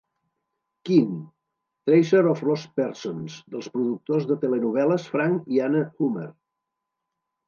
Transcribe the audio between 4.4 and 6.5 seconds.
telenovel·les Frank i Anne Hummert.